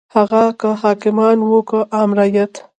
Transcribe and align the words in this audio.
هغه 0.15 0.43
که 0.59 0.67
حاکمان 0.81 1.37
وو 1.41 1.59
که 1.69 1.79
عام 1.95 2.11
رعیت. 2.19 2.53